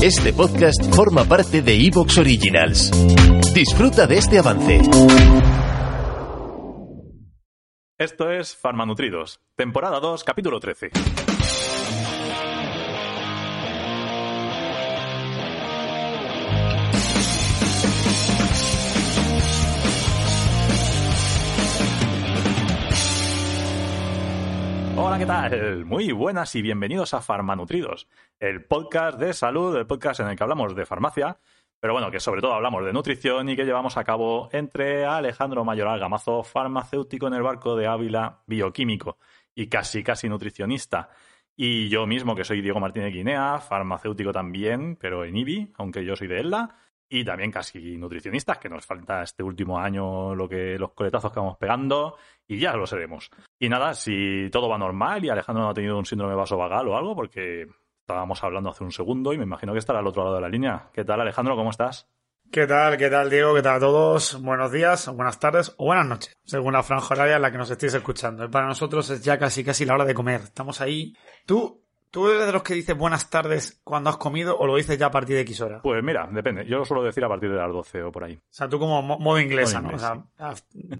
Este 0.00 0.32
podcast 0.32 0.94
forma 0.94 1.24
parte 1.24 1.60
de 1.60 1.74
Evox 1.74 2.18
Originals. 2.18 2.92
Disfruta 3.52 4.06
de 4.06 4.18
este 4.18 4.38
avance. 4.38 4.80
Esto 7.98 8.30
es 8.30 8.54
Farmanutridos, 8.54 9.40
temporada 9.56 9.98
2, 9.98 10.22
capítulo 10.22 10.60
13. 10.60 10.90
Hola, 25.00 25.16
¿qué 25.16 25.26
tal? 25.26 25.84
Muy 25.84 26.10
buenas 26.10 26.52
y 26.56 26.60
bienvenidos 26.62 27.14
a 27.14 27.20
Farmanutridos, 27.20 28.08
el 28.40 28.64
podcast 28.64 29.16
de 29.16 29.32
salud, 29.32 29.76
el 29.76 29.86
podcast 29.86 30.18
en 30.18 30.26
el 30.26 30.36
que 30.36 30.42
hablamos 30.42 30.74
de 30.74 30.86
farmacia, 30.86 31.38
pero 31.78 31.92
bueno, 31.92 32.10
que 32.10 32.18
sobre 32.18 32.40
todo 32.40 32.54
hablamos 32.54 32.84
de 32.84 32.92
nutrición 32.92 33.48
y 33.48 33.54
que 33.54 33.64
llevamos 33.64 33.96
a 33.96 34.02
cabo 34.02 34.48
entre 34.50 35.06
Alejandro 35.06 35.64
Mayoral 35.64 36.00
Gamazo, 36.00 36.42
farmacéutico 36.42 37.28
en 37.28 37.34
el 37.34 37.42
barco 37.42 37.76
de 37.76 37.86
Ávila, 37.86 38.40
bioquímico 38.46 39.18
y 39.54 39.68
casi 39.68 40.02
casi 40.02 40.28
nutricionista, 40.28 41.10
y 41.60 41.88
yo 41.88 42.06
mismo, 42.06 42.36
que 42.36 42.44
soy 42.44 42.60
Diego 42.60 42.78
Martínez 42.78 43.12
Guinea, 43.12 43.58
farmacéutico 43.58 44.32
también, 44.32 44.94
pero 44.94 45.24
en 45.24 45.36
IBI, 45.36 45.72
aunque 45.76 46.04
yo 46.04 46.14
soy 46.14 46.28
de 46.28 46.38
ELA, 46.38 46.76
y 47.08 47.24
también 47.24 47.50
casi 47.50 47.96
nutricionistas, 47.96 48.58
que 48.58 48.68
nos 48.68 48.84
falta 48.84 49.22
este 49.22 49.42
último 49.42 49.78
año 49.78 50.34
lo 50.34 50.48
que 50.48 50.78
los 50.78 50.92
coletazos 50.92 51.32
que 51.32 51.40
vamos 51.40 51.56
pegando, 51.56 52.16
y 52.46 52.58
ya 52.58 52.74
lo 52.74 52.86
seremos. 52.86 53.30
Y 53.58 53.68
nada, 53.68 53.94
si 53.94 54.48
todo 54.50 54.68
va 54.68 54.78
normal 54.78 55.24
y 55.24 55.30
Alejandro 55.30 55.64
no 55.64 55.70
ha 55.70 55.74
tenido 55.74 55.98
un 55.98 56.06
síndrome 56.06 56.34
vasovagal 56.34 56.88
o 56.88 56.96
algo, 56.96 57.14
porque 57.14 57.66
estábamos 58.00 58.42
hablando 58.42 58.70
hace 58.70 58.84
un 58.84 58.92
segundo 58.92 59.32
y 59.32 59.38
me 59.38 59.44
imagino 59.44 59.72
que 59.72 59.78
estará 59.78 59.98
al 59.98 60.06
otro 60.06 60.24
lado 60.24 60.36
de 60.36 60.42
la 60.42 60.48
línea. 60.48 60.90
¿Qué 60.92 61.04
tal, 61.04 61.20
Alejandro? 61.20 61.56
¿Cómo 61.56 61.70
estás? 61.70 62.08
¿Qué 62.50 62.66
tal? 62.66 62.96
¿Qué 62.96 63.10
tal, 63.10 63.28
Diego? 63.28 63.54
¿Qué 63.54 63.60
tal 63.60 63.76
a 63.76 63.80
todos? 63.80 64.40
Buenos 64.40 64.72
días, 64.72 65.06
buenas 65.14 65.38
tardes 65.38 65.74
o 65.76 65.84
buenas 65.84 66.06
noches, 66.06 66.32
según 66.44 66.72
la 66.72 66.82
franja 66.82 67.14
horaria 67.14 67.36
en 67.36 67.42
la 67.42 67.52
que 67.52 67.58
nos 67.58 67.70
estéis 67.70 67.92
escuchando. 67.92 68.44
Y 68.44 68.48
para 68.48 68.66
nosotros 68.66 69.10
es 69.10 69.22
ya 69.22 69.38
casi 69.38 69.62
casi 69.62 69.84
la 69.84 69.94
hora 69.94 70.06
de 70.06 70.14
comer. 70.14 70.40
Estamos 70.40 70.80
ahí. 70.80 71.14
¿Tú, 71.44 71.84
tú 72.10 72.28
eres 72.28 72.46
de 72.46 72.52
los 72.52 72.62
que 72.62 72.74
dices 72.74 72.96
buenas 72.96 73.30
tardes 73.30 73.80
cuando 73.84 74.10
has 74.10 74.16
comido 74.16 74.56
o 74.58 74.66
lo 74.66 74.76
dices 74.76 74.98
ya 74.98 75.06
a 75.06 75.10
partir 75.10 75.36
de 75.36 75.42
X 75.42 75.60
hora? 75.60 75.80
Pues 75.82 76.02
mira, 76.02 76.28
depende. 76.30 76.64
Yo 76.66 76.78
lo 76.78 76.84
suelo 76.84 77.02
decir 77.02 77.24
a 77.24 77.28
partir 77.28 77.50
de 77.50 77.56
las 77.56 77.70
12 77.72 78.02
o 78.02 78.12
por 78.12 78.24
ahí. 78.24 78.34
O 78.34 78.40
sea, 78.50 78.68
tú 78.68 78.78
como 78.78 79.00
mo- 79.02 79.18
modo 79.18 79.40
inglesa, 79.40 79.80
Modo 79.80 79.92
¿no? 79.92 79.96
inglés, 79.98 80.10
o 80.10 80.14
sea, 80.14 80.46
ah, 80.46 80.54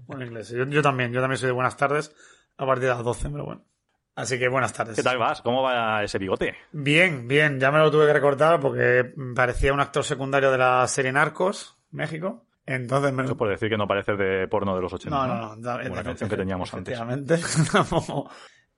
modo 0.07 0.23
inglés. 0.25 0.49
Yo, 0.49 0.65
yo 0.65 0.81
también, 0.81 1.11
yo 1.11 1.21
también 1.21 1.37
soy 1.37 1.47
de 1.47 1.53
buenas 1.53 1.77
tardes 1.77 2.15
a 2.57 2.65
partir 2.65 2.83
de 2.83 2.89
las 2.95 3.03
12, 3.03 3.29
pero 3.29 3.45
bueno. 3.45 3.63
Así 4.15 4.37
que 4.37 4.49
buenas 4.49 4.73
tardes. 4.73 4.95
¿Qué 4.97 5.03
tal 5.03 5.17
vas? 5.17 5.41
¿Cómo 5.41 5.63
va 5.63 6.03
ese 6.03 6.17
bigote? 6.17 6.53
Bien, 6.73 7.25
bien, 7.27 7.57
ya 7.59 7.71
me 7.71 7.77
lo 7.79 7.89
tuve 7.89 8.05
que 8.05 8.13
recortar 8.13 8.59
porque 8.59 9.13
parecía 9.33 9.71
un 9.71 9.79
actor 9.79 10.03
secundario 10.03 10.51
de 10.51 10.57
la 10.57 10.85
serie 10.87 11.11
Narcos, 11.13 11.77
México. 11.91 12.45
Entonces 12.65 13.13
me 13.13 13.23
Eso 13.23 13.37
por 13.37 13.47
decir 13.49 13.69
que 13.69 13.77
no 13.77 13.87
pareces 13.87 14.17
de 14.17 14.47
porno 14.49 14.75
de 14.75 14.81
los 14.81 14.91
80. 14.93 15.09
No, 15.15 15.25
no, 15.25 15.55
no. 15.55 15.83
Como 15.83 15.95
la 15.95 16.03
canción 16.03 16.29
que 16.29 16.35
teníamos 16.37 16.73
antes. 16.73 16.93
efectivamente. 16.99 17.39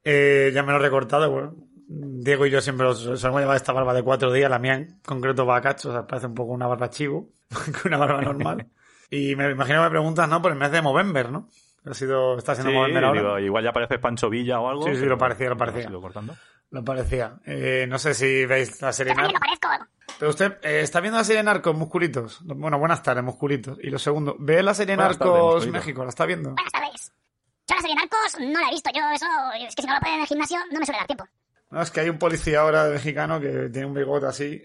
Eh, 0.04 0.52
ya 0.54 0.64
me 0.64 0.72
lo 0.72 0.80
he 0.80 0.82
recortado. 0.82 1.30
bueno, 1.30 1.54
Diego 1.94 2.46
y 2.46 2.52
yo 2.52 2.62
siempre 2.62 2.86
los, 2.86 3.00
solemos 3.02 3.42
llevar 3.42 3.58
esta 3.58 3.74
barba 3.74 3.94
de 3.94 4.04
cuatro 4.04 4.32
días. 4.32 4.50
La 4.50 4.60
mía 4.60 4.76
en 4.76 5.00
concreto 5.06 5.46
va 5.46 5.58
a 5.58 5.62
cacho. 5.62 5.90
O 5.90 5.92
sea, 5.92 6.08
parece 6.08 6.28
un 6.28 6.36
poco 6.36 6.54
una 6.54 6.68
barba 6.68 6.90
chivo 6.90 7.30
que 7.82 7.88
una 7.88 7.98
barba 7.98 8.22
normal. 8.22 8.68
y 9.10 9.36
me 9.36 9.52
imagino 9.52 9.80
que 9.80 9.84
me 9.84 9.90
preguntas, 9.90 10.30
¿no? 10.30 10.42
Por 10.42 10.52
el 10.54 10.58
mes 10.58 10.72
de 10.72 10.82
Movember, 10.82 11.30
¿no? 11.32 11.50
Ha 11.86 11.94
sido, 11.94 12.38
está 12.38 12.54
siendo 12.56 12.72
Sí, 12.72 12.78
Movember 12.78 13.04
ahora. 13.04 13.20
digo, 13.22 13.40
igual 13.40 13.64
ya 13.64 13.74
pareces 13.74 14.00
Pancho 14.00 14.30
Villa 14.30 14.60
o 14.60 14.70
algo. 14.70 14.84
Sí, 14.86 14.96
sí, 14.96 15.06
lo 15.06 15.18
parecía, 15.18 15.50
lo 15.50 15.58
parecía. 15.58 15.84
has 15.86 15.90
ido 15.90 16.00
cortando. 16.00 16.36
Lo 16.70 16.86
parecía. 16.86 17.34
Eh, 17.46 17.86
no 17.90 17.98
sé 18.00 18.14
si 18.14 18.46
veis 18.46 18.82
la 18.82 18.94
serie 18.94 19.14
Narcos. 19.14 19.34
lo 19.34 19.40
parezco. 19.40 19.68
Pero 20.20 20.30
usted 20.30 20.58
eh, 20.62 20.82
está 20.82 21.02
viendo 21.02 21.18
la 21.18 21.24
serie 21.24 21.42
Narcos, 21.44 21.76
musculitos. 21.76 22.40
Bueno, 22.46 22.78
buenas 22.80 23.02
tardes, 23.04 23.24
musculitos. 23.24 23.78
Y 23.82 23.90
lo 23.90 23.98
segundo, 24.00 24.36
¿ve 24.40 24.62
la 24.64 24.74
serie 24.74 24.96
Buenas 24.96 25.18
tardes, 25.18 25.34
Narcos 25.34 25.54
musculito. 25.56 25.78
México? 25.80 26.04
¿La 26.04 26.10
está 26.10 26.26
viendo? 26.26 26.50
Buenas 26.52 26.72
tardes. 26.72 27.12
Yo 27.68 27.76
la 27.76 27.82
serie 27.82 27.96
Narcos 27.96 28.40
no 28.40 28.60
la 28.62 28.68
he 28.68 28.72
visto. 28.72 28.90
Yo 28.94 29.02
eso, 29.14 29.26
es 29.68 29.76
que 29.76 29.82
si 29.82 29.88
no 29.88 29.96
lo 29.96 30.00
ponen 30.00 30.16
en 30.16 30.22
el 30.22 30.28
gimnasio 30.28 30.58
no 30.72 30.80
me 30.80 30.86
suele 30.86 31.00
dar 31.00 31.08
tiempo. 31.08 31.26
No, 31.72 31.82
es 31.82 31.90
que 31.90 32.02
hay 32.02 32.10
un 32.10 32.18
policía 32.18 32.60
ahora 32.60 32.90
mexicano 32.90 33.40
que 33.40 33.70
tiene 33.70 33.88
un 33.88 33.94
bigote 33.94 34.26
así. 34.26 34.62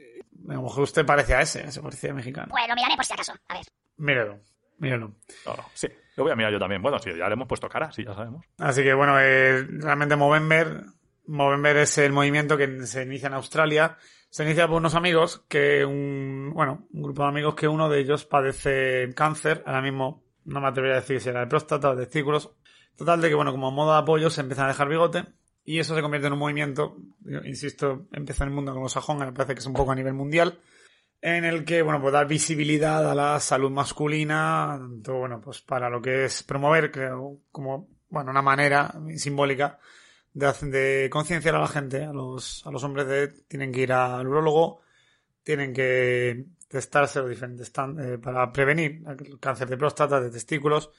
A 0.48 0.54
lo 0.54 0.62
mejor 0.62 0.82
usted 0.82 1.06
parece 1.06 1.34
a 1.34 1.40
ese, 1.40 1.64
ese 1.64 1.80
policía 1.80 2.12
mexicano. 2.12 2.48
Pues 2.50 2.68
lo 2.68 2.74
miraré 2.74 2.96
por 2.96 3.04
si 3.04 3.12
acaso. 3.12 3.32
A 3.48 3.54
ver. 3.54 3.66
Mírelo, 3.96 4.40
mírelo. 4.78 5.14
Claro, 5.44 5.64
sí, 5.72 5.88
lo 6.16 6.24
voy 6.24 6.32
a 6.32 6.36
mirar 6.36 6.52
yo 6.52 6.58
también. 6.58 6.82
Bueno, 6.82 6.98
sí, 6.98 7.10
ya 7.16 7.28
le 7.28 7.34
hemos 7.34 7.46
puesto 7.46 7.68
cara, 7.68 7.92
sí, 7.92 8.04
ya 8.04 8.14
sabemos. 8.14 8.44
Así 8.58 8.82
que 8.82 8.92
bueno, 8.92 9.18
eh, 9.20 9.64
realmente 9.68 10.16
Movember, 10.16 10.82
Movember 11.26 11.76
es 11.78 11.96
el 11.98 12.12
movimiento 12.12 12.56
que 12.56 12.86
se 12.86 13.04
inicia 13.04 13.28
en 13.28 13.34
Australia. 13.34 13.96
Se 14.28 14.42
inicia 14.44 14.66
por 14.66 14.76
unos 14.78 14.96
amigos 14.96 15.44
que 15.48 15.84
un, 15.84 16.52
bueno, 16.52 16.88
un 16.92 17.02
grupo 17.02 17.22
de 17.22 17.28
amigos 17.28 17.54
que 17.54 17.68
uno 17.68 17.88
de 17.88 18.00
ellos 18.00 18.24
padece 18.24 19.14
cáncer. 19.14 19.62
Ahora 19.64 19.80
mismo 19.80 20.24
no 20.44 20.60
me 20.60 20.68
atrevería 20.68 20.98
a 20.98 21.00
decir 21.00 21.20
si 21.20 21.28
era 21.28 21.40
de 21.40 21.46
próstata 21.46 21.90
o 21.90 21.96
de 21.96 22.04
testículos. 22.04 22.52
Total 22.96 23.20
de 23.20 23.28
que 23.28 23.34
bueno, 23.34 23.52
como 23.52 23.70
modo 23.70 23.92
de 23.92 23.98
apoyo 24.00 24.28
se 24.28 24.40
empiezan 24.40 24.66
a 24.66 24.68
dejar 24.68 24.88
bigote 24.88 25.24
y 25.66 25.80
eso 25.80 25.94
se 25.94 26.00
convierte 26.00 26.28
en 26.28 26.32
un 26.32 26.38
movimiento, 26.38 26.96
yo 27.20 27.40
insisto, 27.44 28.06
empieza 28.12 28.44
en 28.44 28.50
el 28.50 28.54
mundo 28.54 28.72
anglosajón, 28.72 29.18
me 29.18 29.32
parece 29.32 29.54
que 29.54 29.60
es 29.60 29.66
un 29.66 29.74
poco 29.74 29.92
a 29.92 29.96
nivel 29.96 30.14
mundial, 30.14 30.60
en 31.20 31.44
el 31.44 31.64
que, 31.64 31.82
bueno, 31.82 32.00
pues 32.00 32.12
dar 32.12 32.28
visibilidad 32.28 33.10
a 33.10 33.14
la 33.14 33.40
salud 33.40 33.70
masculina, 33.70 34.76
tanto, 34.78 35.14
bueno, 35.18 35.40
pues 35.40 35.60
para 35.60 35.90
lo 35.90 36.00
que 36.00 36.26
es 36.26 36.44
promover, 36.44 36.92
creo, 36.92 37.40
como, 37.50 37.88
bueno, 38.08 38.30
una 38.30 38.42
manera 38.42 38.94
simbólica 39.16 39.80
de, 40.34 41.08
concienciar 41.10 41.56
a 41.56 41.60
la 41.60 41.68
gente, 41.68 42.04
a 42.04 42.12
los, 42.12 42.64
a 42.66 42.70
los 42.70 42.84
hombres 42.84 43.06
de 43.08 43.28
tienen 43.48 43.72
que 43.72 43.80
ir 43.80 43.92
al 43.92 44.26
urólogo, 44.26 44.82
tienen 45.42 45.72
que 45.72 46.46
testarse 46.68 47.20
los 47.20 47.28
diferentes 47.28 47.72
eh, 47.98 48.18
para 48.22 48.52
prevenir 48.52 49.02
el 49.06 49.40
cáncer 49.40 49.68
de 49.68 49.76
próstata, 49.76 50.20
de 50.20 50.30
testículos. 50.30 50.90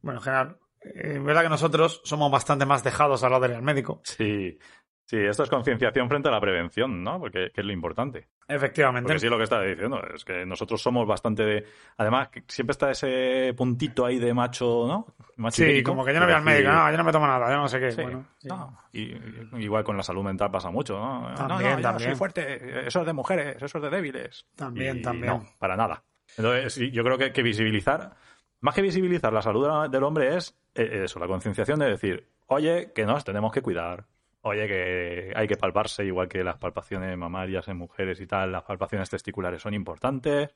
Bueno, 0.00 0.20
en 0.20 0.24
general, 0.24 0.58
eh, 0.82 1.14
en 1.16 1.24
verdad 1.24 1.42
que 1.42 1.48
nosotros 1.48 2.00
somos 2.04 2.30
bastante 2.30 2.66
más 2.66 2.82
dejados 2.84 3.22
a 3.24 3.28
la 3.28 3.40
del 3.40 3.62
médico. 3.62 4.00
Sí, 4.04 4.58
sí, 5.04 5.16
esto 5.18 5.42
es 5.44 5.50
concienciación 5.50 6.08
frente 6.08 6.28
a 6.28 6.32
la 6.32 6.40
prevención, 6.40 7.02
¿no? 7.02 7.18
Porque 7.20 7.50
que 7.52 7.60
es 7.60 7.66
lo 7.66 7.72
importante. 7.72 8.28
Efectivamente. 8.50 9.06
Porque 9.08 9.20
sí, 9.20 9.28
lo 9.28 9.36
que 9.36 9.44
está 9.44 9.60
diciendo 9.60 10.00
es 10.14 10.24
que 10.24 10.46
nosotros 10.46 10.80
somos 10.80 11.06
bastante 11.06 11.44
de. 11.44 11.66
Además, 11.98 12.30
siempre 12.46 12.72
está 12.72 12.90
ese 12.90 13.52
puntito 13.54 14.06
ahí 14.06 14.18
de 14.18 14.32
macho, 14.32 14.86
¿no? 14.88 15.14
Macho 15.36 15.62
Sí, 15.64 15.82
como 15.82 16.02
que 16.04 16.14
yo 16.14 16.20
no 16.20 16.24
voy 16.26 16.34
al 16.34 16.42
médico, 16.42 16.70
no, 16.72 16.90
yo 16.90 16.96
no 16.96 17.04
me 17.04 17.12
tomo 17.12 17.26
nada, 17.26 17.50
yo 17.50 17.56
no 17.58 17.68
sé 17.68 17.78
qué. 17.78 17.92
Sí, 17.92 18.00
Bueno, 18.02 18.24
sí. 18.38 18.48
no, 18.48 18.78
y, 18.92 19.14
igual 19.62 19.84
con 19.84 19.96
la 19.98 20.02
salud 20.02 20.24
mental 20.24 20.50
pasa 20.50 20.70
mucho, 20.70 20.98
¿no? 20.98 21.28
no, 21.28 21.34
También, 21.34 21.70
no, 21.72 21.76
yo 21.76 21.82
también. 21.82 22.10
soy 22.10 22.16
fuerte, 22.18 22.86
eso 22.88 23.00
es 23.00 23.06
de 23.06 23.12
mujeres, 23.12 23.56
eso 23.62 23.78
es 23.78 23.82
de 23.82 23.90
débiles. 23.90 24.46
También, 24.56 24.96
Y 24.98 25.02
también. 25.02 25.26
No, 25.26 25.46
para 25.58 25.76
nada. 25.76 26.02
Entonces, 26.36 26.90
yo 26.90 27.04
creo 27.04 27.18
que, 27.18 27.32
que 27.32 27.42
visibilizar, 27.42 28.14
más 28.60 28.74
que 28.74 28.82
visibilizar 28.82 29.32
la 29.32 29.42
salud 29.42 29.88
del 29.90 30.02
hombre 30.04 30.36
es 30.36 30.56
eh, 30.74 31.02
eso, 31.04 31.18
la 31.18 31.26
concienciación 31.26 31.78
de 31.78 31.86
decir, 31.90 32.28
oye, 32.46 32.92
que 32.94 33.04
nos 33.06 33.24
tenemos 33.24 33.52
que 33.52 33.62
cuidar, 33.62 34.06
oye, 34.42 34.66
que 34.66 35.32
hay 35.36 35.46
que 35.46 35.56
palparse, 35.56 36.04
igual 36.04 36.28
que 36.28 36.42
las 36.44 36.56
palpaciones 36.56 37.16
mamarias 37.16 37.68
en 37.68 37.76
mujeres 37.76 38.20
y 38.20 38.26
tal, 38.26 38.52
las 38.52 38.62
palpaciones 38.64 39.08
testiculares 39.10 39.62
son 39.62 39.74
importantes, 39.74 40.50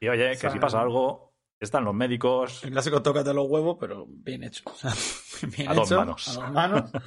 y 0.00 0.08
oye, 0.08 0.30
que 0.30 0.36
sea, 0.36 0.50
si 0.50 0.58
pasa 0.58 0.80
algo, 0.80 1.32
están 1.60 1.84
los 1.84 1.94
médicos, 1.94 2.62
El 2.64 2.72
clásico 2.72 3.00
tócate 3.02 3.32
los 3.32 3.46
huevos, 3.48 3.76
pero 3.80 4.04
bien 4.08 4.42
hecho. 4.44 4.62
O 4.70 4.74
sea, 4.74 4.92
bien 5.56 5.70
A 5.70 5.74
dos 5.74 5.90
hecho, 5.90 5.98
manos. 6.00 6.28
A 6.28 6.40
dos 6.42 6.50
manos. 6.52 6.90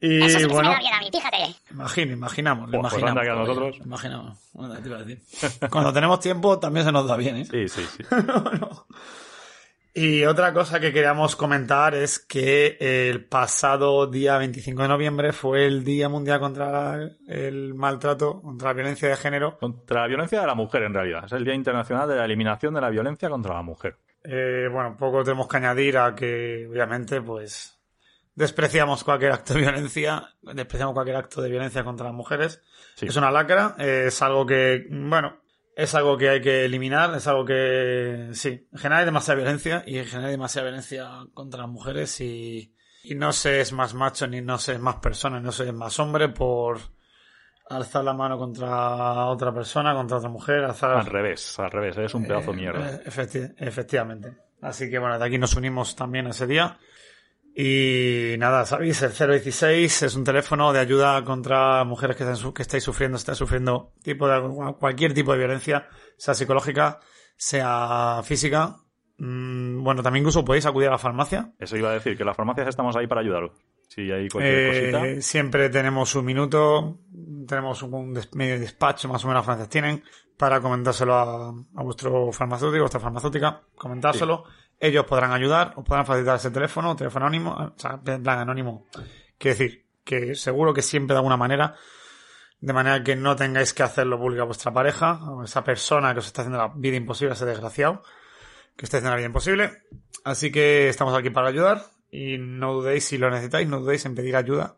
Y 0.00 0.22
Eso 0.22 0.38
sí 0.38 0.46
que 0.46 0.52
bueno, 0.52 0.70
a 0.70 0.78
mí, 1.00 1.10
fíjate. 1.12 1.56
imagina, 1.72 2.12
imaginamos, 2.12 2.70
lo 2.70 2.80
pues 2.80 2.92
imaginamos. 2.92 3.10
anda 3.10 3.22
que 3.22 3.30
a 3.30 3.32
todavía, 3.32 3.48
nosotros- 3.54 3.78
lo 3.80 3.84
Imaginamos. 3.84 4.38
Bueno, 4.52 4.74
te 4.80 4.88
iba 4.88 4.96
a 4.96 5.02
decir. 5.02 5.68
Cuando 5.70 5.92
tenemos 5.92 6.20
tiempo 6.20 6.58
también 6.60 6.86
se 6.86 6.92
nos 6.92 7.08
da 7.08 7.16
bien, 7.16 7.38
¿eh? 7.38 7.44
sí, 7.44 7.66
sí, 7.68 7.82
sí. 7.96 8.04
Y 10.00 10.24
otra 10.26 10.52
cosa 10.52 10.78
que 10.78 10.92
queríamos 10.92 11.34
comentar 11.34 11.92
es 11.92 12.20
que 12.20 12.76
el 12.78 13.24
pasado 13.24 14.06
día 14.06 14.38
25 14.38 14.82
de 14.82 14.86
noviembre 14.86 15.32
fue 15.32 15.66
el 15.66 15.82
Día 15.82 16.08
Mundial 16.08 16.38
contra 16.38 17.00
el 17.26 17.74
Maltrato, 17.74 18.40
contra 18.40 18.68
la 18.68 18.74
Violencia 18.74 19.08
de 19.08 19.16
Género. 19.16 19.58
Contra 19.58 20.02
la 20.02 20.06
violencia 20.06 20.40
de 20.40 20.46
la 20.46 20.54
mujer, 20.54 20.84
en 20.84 20.94
realidad. 20.94 21.24
Es 21.24 21.32
el 21.32 21.44
Día 21.44 21.54
Internacional 21.54 22.08
de 22.08 22.14
la 22.14 22.26
Eliminación 22.26 22.74
de 22.74 22.80
la 22.80 22.90
Violencia 22.90 23.28
contra 23.28 23.54
la 23.54 23.62
Mujer. 23.62 23.96
Eh, 24.22 24.68
bueno, 24.70 24.96
poco 24.96 25.24
tenemos 25.24 25.48
que 25.48 25.56
añadir 25.56 25.98
a 25.98 26.14
que, 26.14 26.68
obviamente, 26.70 27.20
pues 27.20 27.76
despreciamos 28.36 29.02
cualquier 29.02 29.32
acto 29.32 29.54
de 29.54 29.62
violencia, 29.62 30.28
despreciamos 30.42 30.94
cualquier 30.94 31.16
acto 31.16 31.42
de 31.42 31.50
violencia 31.50 31.82
contra 31.82 32.06
las 32.06 32.14
mujeres. 32.14 32.62
Sí. 32.94 33.06
Es 33.06 33.16
una 33.16 33.32
lacra, 33.32 33.74
eh, 33.80 34.04
es 34.06 34.22
algo 34.22 34.46
que, 34.46 34.86
bueno, 34.90 35.40
es 35.78 35.94
algo 35.94 36.18
que 36.18 36.28
hay 36.28 36.40
que 36.40 36.64
eliminar, 36.64 37.14
es 37.14 37.26
algo 37.28 37.44
que, 37.44 38.30
sí, 38.32 38.66
en 38.72 38.78
general 38.78 38.98
hay 38.98 39.04
demasiada 39.04 39.40
violencia 39.40 39.84
y 39.86 39.98
en 39.98 40.04
general 40.06 40.24
hay 40.26 40.32
demasiada 40.32 40.66
violencia 40.68 41.08
contra 41.32 41.60
las 41.60 41.70
mujeres 41.70 42.20
y, 42.20 42.74
y 43.04 43.14
no 43.14 43.32
se 43.32 43.60
es 43.60 43.72
más 43.72 43.94
macho 43.94 44.26
ni 44.26 44.40
no 44.40 44.58
se 44.58 44.72
es 44.72 44.80
más 44.80 44.96
persona, 44.96 45.38
no 45.38 45.52
se 45.52 45.68
es 45.68 45.72
más 45.72 45.98
hombre 46.00 46.30
por 46.30 46.80
alzar 47.70 48.02
la 48.02 48.12
mano 48.12 48.36
contra 48.38 49.26
otra 49.26 49.54
persona, 49.54 49.94
contra 49.94 50.16
otra 50.16 50.28
mujer, 50.28 50.64
alzar... 50.64 50.96
Al 50.96 51.06
revés, 51.06 51.58
al 51.60 51.70
revés, 51.70 51.96
eres 51.96 52.14
un 52.14 52.26
pedazo 52.26 52.50
de 52.50 52.56
mierda. 52.56 52.90
Eh, 52.94 53.02
efecti- 53.06 53.54
efectivamente. 53.58 54.36
Así 54.60 54.90
que 54.90 54.98
bueno, 54.98 55.16
de 55.16 55.24
aquí 55.24 55.38
nos 55.38 55.54
unimos 55.54 55.94
también 55.94 56.26
a 56.26 56.30
ese 56.30 56.48
día. 56.48 56.76
Y 57.60 58.36
nada, 58.38 58.64
sabéis, 58.66 59.02
el 59.02 59.10
016 59.10 60.02
es 60.04 60.14
un 60.14 60.22
teléfono 60.22 60.72
de 60.72 60.78
ayuda 60.78 61.24
contra 61.24 61.82
mujeres 61.82 62.16
que, 62.16 62.22
están 62.22 62.52
que 62.52 62.62
estáis 62.62 62.84
sufriendo, 62.84 63.16
están 63.16 63.34
sufriendo 63.34 63.94
tipo 64.00 64.28
de, 64.28 64.74
cualquier 64.78 65.12
tipo 65.12 65.32
de 65.32 65.38
violencia, 65.38 65.88
sea 66.16 66.34
psicológica, 66.34 67.00
sea 67.36 68.20
física. 68.22 68.76
Mm, 69.18 69.82
bueno, 69.82 70.04
también 70.04 70.22
incluso 70.22 70.44
podéis 70.44 70.66
acudir 70.66 70.86
a 70.86 70.92
la 70.92 70.98
farmacia. 70.98 71.52
Eso 71.58 71.76
iba 71.76 71.90
a 71.90 71.94
decir, 71.94 72.16
que 72.16 72.24
las 72.24 72.36
farmacias 72.36 72.68
estamos 72.68 72.94
ahí 72.94 73.08
para 73.08 73.22
ayudaros. 73.22 73.50
Si 73.88 74.02
hay 74.12 74.28
cualquier 74.28 74.58
Eh, 74.58 74.92
cosita. 74.92 75.22
siempre 75.22 75.68
tenemos 75.68 76.14
un 76.14 76.24
minuto, 76.26 77.00
tenemos 77.48 77.82
un, 77.82 78.14
des- 78.14 78.32
medio 78.36 78.60
despacho, 78.60 79.08
más 79.08 79.24
o 79.24 79.26
menos 79.26 79.40
las 79.40 79.46
farmacias 79.46 79.68
tienen, 79.68 80.04
para 80.36 80.60
comentárselo 80.60 81.14
a, 81.16 81.48
a 81.48 81.82
vuestro 81.82 82.30
farmacéutico, 82.30 82.82
vuestra 82.82 83.00
farmacéutica, 83.00 83.62
comentárselo. 83.74 84.44
Ellos 84.80 85.04
podrán 85.06 85.32
ayudar, 85.32 85.74
os 85.76 85.84
podrán 85.84 86.06
facilitar 86.06 86.36
ese 86.36 86.50
teléfono, 86.50 86.94
teléfono 86.94 87.26
anónimo, 87.26 87.52
o 87.52 87.78
sea, 87.78 88.00
en 88.04 88.22
plan 88.22 88.38
anónimo. 88.38 88.86
Quiero 89.36 89.58
decir, 89.58 89.86
que 90.04 90.34
seguro 90.34 90.72
que 90.72 90.82
siempre 90.82 91.14
de 91.14 91.18
alguna 91.18 91.36
manera, 91.36 91.74
de 92.60 92.72
manera 92.72 93.02
que 93.02 93.14
no 93.14 93.36
tengáis 93.36 93.74
que 93.74 93.82
hacerlo 93.82 94.18
público 94.18 94.42
a 94.42 94.46
vuestra 94.46 94.72
pareja, 94.72 95.30
o 95.30 95.44
esa 95.44 95.62
persona 95.64 96.12
que 96.12 96.20
os 96.20 96.26
está 96.26 96.42
haciendo 96.42 96.58
la 96.58 96.72
vida 96.74 96.96
imposible, 96.96 97.34
ese 97.34 97.44
desgraciado, 97.44 98.02
que 98.76 98.84
está 98.84 98.96
haciendo 98.96 99.10
la 99.10 99.16
vida 99.16 99.26
imposible. 99.26 99.82
Así 100.24 100.50
que 100.50 100.88
estamos 100.88 101.14
aquí 101.14 101.30
para 101.30 101.48
ayudar 101.48 101.82
y 102.10 102.38
no 102.38 102.72
dudéis, 102.74 103.04
si 103.04 103.18
lo 103.18 103.30
necesitáis, 103.30 103.68
no 103.68 103.80
dudéis 103.80 104.06
en 104.06 104.14
pedir 104.14 104.36
ayuda, 104.36 104.76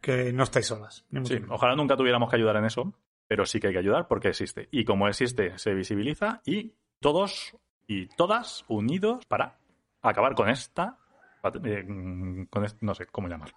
que 0.00 0.32
no 0.32 0.42
estáis 0.42 0.66
solas. 0.66 1.04
Sí, 1.24 1.40
ojalá 1.48 1.74
nunca 1.74 1.96
tuviéramos 1.96 2.28
que 2.28 2.36
ayudar 2.36 2.56
en 2.56 2.66
eso, 2.66 2.92
pero 3.26 3.46
sí 3.46 3.60
que 3.60 3.68
hay 3.68 3.72
que 3.72 3.78
ayudar 3.78 4.08
porque 4.08 4.28
existe. 4.28 4.68
Y 4.70 4.84
como 4.84 5.08
existe, 5.08 5.58
se 5.58 5.72
visibiliza 5.72 6.42
y 6.44 6.74
todos 7.00 7.56
y 7.86 8.06
todas 8.08 8.64
unidos 8.68 9.24
para 9.26 9.58
acabar 10.02 10.34
con 10.34 10.48
esta. 10.48 10.98
eh, 11.64 12.46
con 12.50 12.64
est- 12.64 12.82
no 12.82 12.94
sé 12.94 13.06
cómo 13.06 13.28
llamar. 13.28 13.52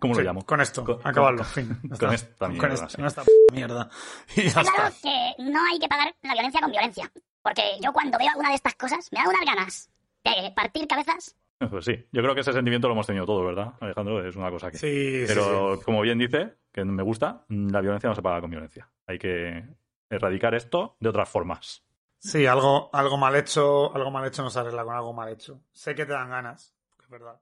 ¿Cómo 0.00 0.14
Sí, 0.14 0.20
lo 0.22 0.26
llamo? 0.26 0.44
Con 0.46 0.60
esto, 0.60 0.84
Con- 0.84 0.98
acabarlo, 1.04 1.38
con- 1.42 1.46
fin. 1.46 1.78
Con 1.82 1.92
está. 1.92 2.14
esta 2.14 2.46
Con 2.46 2.52
mierda, 2.54 2.74
esta, 2.74 2.88
sí. 2.88 2.96
con 2.96 3.06
esta 3.06 3.22
mierda. 3.52 3.90
Y 4.36 4.42
ya 4.48 4.62
claro 4.62 4.88
está. 4.88 5.00
que 5.02 5.42
no 5.42 5.60
hay 5.70 5.78
que 5.78 5.88
pagar 5.88 6.14
la 6.22 6.32
violencia 6.32 6.60
con 6.60 6.70
violencia. 6.70 7.12
Porque 7.42 7.62
yo 7.82 7.92
cuando 7.92 8.18
veo 8.18 8.28
alguna 8.30 8.48
de 8.50 8.54
estas 8.54 8.74
cosas, 8.74 9.08
me 9.12 9.20
da 9.20 9.28
unas 9.28 9.44
ganas 9.44 9.90
de 10.24 10.50
partir 10.56 10.86
cabezas. 10.88 11.36
Pues 11.70 11.84
sí, 11.84 11.92
yo 12.10 12.22
creo 12.22 12.34
que 12.34 12.40
ese 12.40 12.52
sentimiento 12.52 12.88
lo 12.88 12.94
hemos 12.94 13.06
tenido 13.06 13.24
todos, 13.26 13.44
¿verdad, 13.46 13.74
Alejandro? 13.80 14.26
Es 14.26 14.34
una 14.34 14.50
cosa 14.50 14.70
que. 14.70 14.78
Sí, 14.78 15.20
sí, 15.20 15.24
Pero 15.28 15.76
sí. 15.76 15.82
como 15.84 16.00
bien 16.00 16.18
dice, 16.18 16.54
que 16.72 16.84
me 16.84 17.02
gusta, 17.04 17.44
la 17.48 17.80
violencia 17.80 18.08
no 18.08 18.14
se 18.16 18.22
paga 18.22 18.40
con 18.40 18.50
violencia. 18.50 18.88
Hay 19.06 19.18
que 19.18 19.62
erradicar 20.10 20.54
esto 20.54 20.96
de 20.98 21.08
otras 21.10 21.28
formas. 21.28 21.84
Sí, 22.22 22.46
algo, 22.46 22.88
algo 22.92 23.16
mal 23.16 23.34
hecho, 23.34 23.92
algo 23.96 24.12
mal 24.12 24.24
hecho 24.24 24.44
no 24.44 24.50
se 24.50 24.60
arregla 24.60 24.84
con 24.84 24.94
algo 24.94 25.12
mal 25.12 25.28
hecho. 25.28 25.60
Sé 25.72 25.92
que 25.92 26.06
te 26.06 26.12
dan 26.12 26.30
ganas, 26.30 26.72
es 27.02 27.08
verdad. 27.08 27.40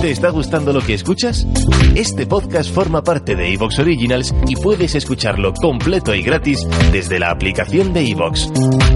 ¿Te 0.00 0.12
está 0.12 0.30
gustando 0.30 0.72
lo 0.72 0.80
que 0.80 0.94
escuchas? 0.94 1.46
Este 1.94 2.26
podcast 2.26 2.72
forma 2.72 3.02
parte 3.02 3.34
de 3.34 3.52
Evox 3.52 3.80
Originals 3.80 4.34
y 4.46 4.54
puedes 4.54 4.94
escucharlo 4.94 5.52
completo 5.52 6.14
y 6.14 6.22
gratis 6.22 6.66
desde 6.92 7.18
la 7.18 7.30
aplicación 7.30 7.92
de 7.92 8.08
Evox. 8.08 8.50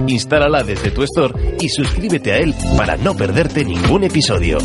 Instálala 0.06 0.62
desde 0.62 0.92
tu 0.92 1.02
store 1.02 1.56
y 1.60 1.68
suscríbete 1.68 2.32
a 2.32 2.38
él 2.38 2.54
para 2.78 2.96
no 2.96 3.14
perderte 3.16 3.64
ningún 3.64 4.04
episodio. 4.04 4.58